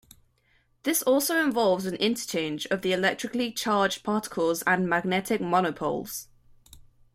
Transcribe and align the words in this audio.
This 0.81 1.03
also 1.03 1.37
involves 1.37 1.85
an 1.85 1.93
interchange 1.93 2.65
of 2.71 2.81
the 2.81 2.91
electrically 2.91 3.51
charged 3.51 4.03
particles 4.03 4.63
and 4.63 4.89
magnetic 4.89 5.39
monopoles. 5.39 6.25